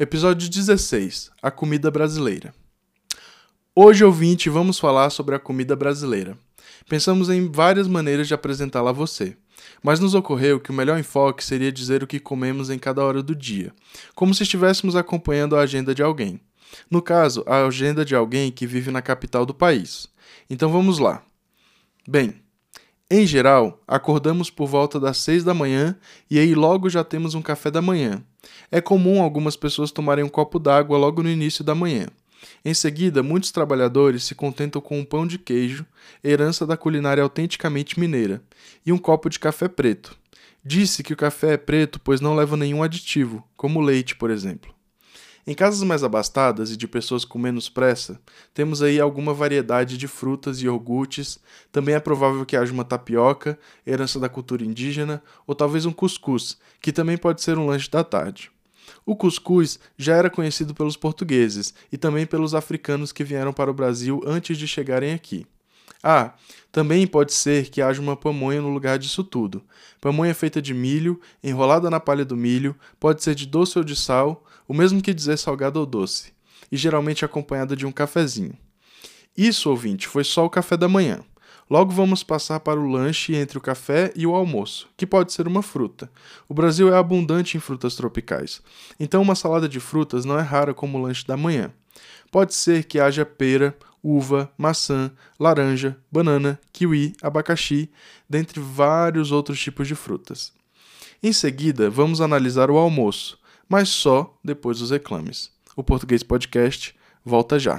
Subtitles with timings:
[0.00, 2.54] Episódio 16 A comida brasileira.
[3.74, 6.38] Hoje, ouvinte, vamos falar sobre a comida brasileira.
[6.88, 9.36] Pensamos em várias maneiras de apresentá-la a você,
[9.82, 13.24] mas nos ocorreu que o melhor enfoque seria dizer o que comemos em cada hora
[13.24, 13.74] do dia,
[14.14, 16.40] como se estivéssemos acompanhando a agenda de alguém.
[16.88, 20.08] No caso, a agenda de alguém que vive na capital do país.
[20.48, 21.24] Então vamos lá.
[22.08, 22.40] Bem,
[23.10, 25.98] em geral, acordamos por volta das 6 da manhã
[26.30, 28.22] e aí logo já temos um café da manhã.
[28.70, 32.06] É comum algumas pessoas tomarem um copo d'água logo no início da manhã.
[32.64, 35.84] Em seguida, muitos trabalhadores se contentam com um pão de queijo,
[36.22, 38.42] herança da culinária autenticamente mineira,
[38.84, 40.16] e um copo de café preto.
[40.64, 44.77] Disse que o café é preto pois não leva nenhum aditivo, como leite, por exemplo.
[45.48, 48.20] Em casas mais abastadas e de pessoas com menos pressa,
[48.52, 51.38] temos aí alguma variedade de frutas e iogurtes.
[51.72, 56.58] Também é provável que haja uma tapioca, herança da cultura indígena, ou talvez um cuscuz,
[56.82, 58.50] que também pode ser um lanche da tarde.
[59.06, 63.74] O cuscuz já era conhecido pelos portugueses e também pelos africanos que vieram para o
[63.74, 65.46] Brasil antes de chegarem aqui.
[66.02, 66.34] Ah,
[66.70, 69.62] também pode ser que haja uma pamonha no lugar disso tudo.
[70.00, 73.96] Pamonha feita de milho, enrolada na palha do milho, pode ser de doce ou de
[73.96, 76.32] sal, o mesmo que dizer salgado ou doce,
[76.70, 78.56] e geralmente acompanhada de um cafezinho.
[79.36, 81.20] Isso, ouvinte, foi só o café da manhã.
[81.70, 85.46] Logo vamos passar para o lanche entre o café e o almoço, que pode ser
[85.46, 86.10] uma fruta.
[86.48, 88.62] O Brasil é abundante em frutas tropicais,
[88.98, 91.70] então uma salada de frutas não é rara como lanche da manhã.
[92.30, 97.90] Pode ser que haja pera, uva, maçã, laranja, banana, kiwi, abacaxi,
[98.28, 100.52] dentre vários outros tipos de frutas.
[101.22, 103.38] Em seguida, vamos analisar o almoço,
[103.68, 105.50] mas só depois dos reclames.
[105.76, 106.94] O Português Podcast
[107.24, 107.78] volta já.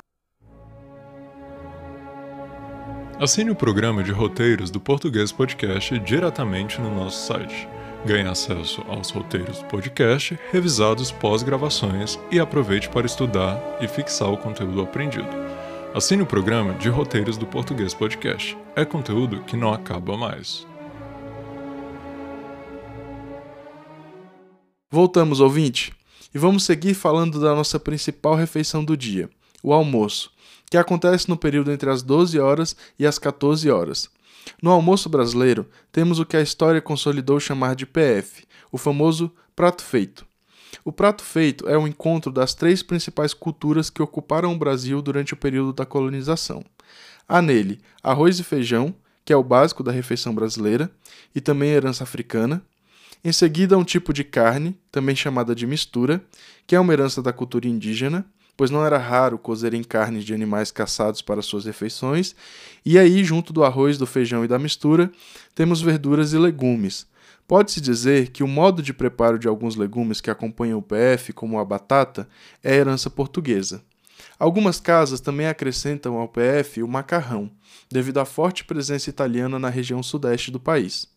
[3.20, 7.68] Assine o programa de roteiros do Português Podcast diretamente no nosso site.
[8.06, 14.38] Ganhe acesso aos roteiros do podcast, revisados pós-gravações e aproveite para estudar e fixar o
[14.38, 15.49] conteúdo aprendido.
[15.92, 18.56] Assine o programa de roteiros do Português Podcast.
[18.76, 20.68] É conteúdo que não acaba mais.
[24.92, 25.92] Voltamos, ouvinte,
[26.32, 29.32] e vamos seguir falando da nossa principal refeição do dia,
[29.64, 30.32] o almoço,
[30.70, 34.08] que acontece no período entre as 12 horas e as 14 horas.
[34.62, 39.84] No almoço brasileiro, temos o que a história consolidou chamar de PF, o famoso prato
[39.84, 40.29] feito.
[40.84, 45.34] O prato feito é o encontro das três principais culturas que ocuparam o Brasil durante
[45.34, 46.64] o período da colonização.
[47.28, 48.94] Há nele arroz e feijão,
[49.24, 50.90] que é o básico da refeição brasileira,
[51.36, 52.64] e também herança africana,
[53.24, 56.24] em seguida, um tipo de carne, também chamada de mistura,
[56.66, 58.26] que é uma herança da cultura indígena,
[58.56, 62.34] pois não era raro cozerem carnes de animais caçados para suas refeições.
[62.86, 65.12] E aí, junto do arroz, do feijão e da mistura,
[65.54, 67.08] temos verduras e legumes.
[67.50, 71.58] Pode-se dizer que o modo de preparo de alguns legumes que acompanham o PF, como
[71.58, 72.30] a batata,
[72.64, 73.84] é herança portuguesa.
[74.38, 77.50] Algumas casas também acrescentam ao PF o macarrão,
[77.92, 81.08] devido à forte presença italiana na região sudeste do país.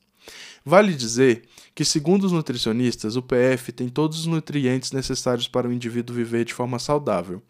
[0.65, 1.43] Vale dizer
[1.75, 6.47] que, segundo os nutricionistas, o PF tem todos os nutrientes necessários para o indivíduo viver
[6.47, 7.43] de forma saudável.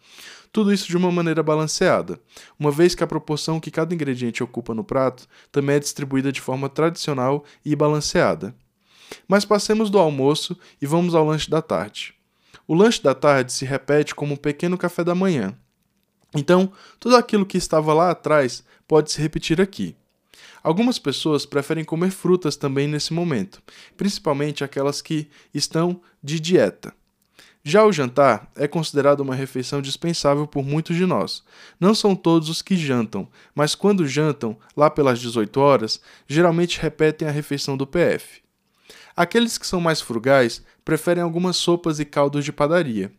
[0.51, 2.19] Tudo isso de uma maneira balanceada,
[2.59, 6.41] uma vez que a proporção que cada ingrediente ocupa no prato também é distribuída de
[6.41, 8.53] forma tradicional e balanceada.
[9.27, 12.13] Mas passemos do almoço e vamos ao lanche da tarde.
[12.67, 15.57] O lanche da tarde se repete como um pequeno café da manhã.
[16.35, 19.95] Então, tudo aquilo que estava lá atrás pode se repetir aqui.
[20.63, 23.61] Algumas pessoas preferem comer frutas também nesse momento,
[23.97, 26.93] principalmente aquelas que estão de dieta.
[27.65, 31.43] Já o jantar é considerado uma refeição dispensável por muitos de nós.
[31.79, 37.25] Não são todos os que jantam, mas quando jantam, lá pelas 18 horas, geralmente repetem
[37.27, 38.41] a refeição do PF.
[39.15, 43.11] Aqueles que são mais frugais preferem algumas sopas e caldos de padaria.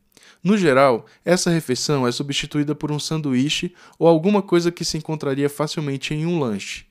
[0.43, 5.49] No geral, essa refeição é substituída por um sanduíche ou alguma coisa que se encontraria
[5.49, 6.85] facilmente em um lanche.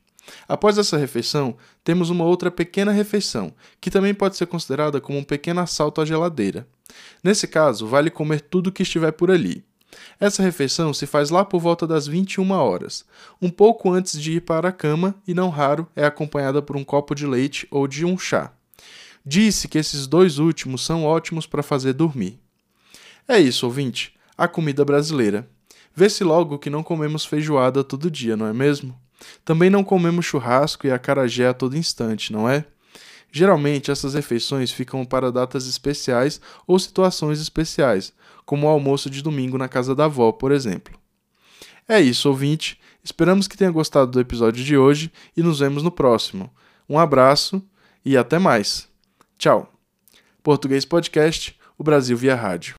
[0.48, 5.24] Após essa refeição, temos uma outra pequena refeição, que também pode ser considerada como um
[5.24, 6.68] pequeno assalto à geladeira.
[7.24, 9.64] Nesse caso, vale comer tudo que estiver por ali.
[10.20, 13.06] Essa refeição se faz lá por volta das 21 horas,
[13.42, 16.84] um pouco antes de ir para a cama e não raro é acompanhada por um
[16.84, 18.52] copo de leite ou de um chá.
[19.26, 22.40] Disse que esses dois últimos são ótimos para fazer dormir.
[23.28, 24.14] É isso, ouvinte.
[24.38, 25.50] A comida brasileira.
[25.96, 29.00] Vê-se logo que não comemos feijoada todo dia, não é mesmo?
[29.46, 32.66] Também não comemos churrasco e acarajé a todo instante, não é?
[33.32, 38.14] Geralmente essas refeições ficam para datas especiais ou situações especiais,
[38.46, 40.94] como o almoço de domingo na casa da avó, por exemplo.
[41.88, 42.80] É isso, ouvinte.
[43.04, 46.50] Esperamos que tenha gostado do episódio de hoje e nos vemos no próximo.
[46.88, 47.62] Um abraço
[48.06, 48.93] e até mais.
[49.44, 49.70] Tchau.
[50.42, 52.76] Português Podcast, o Brasil via rádio.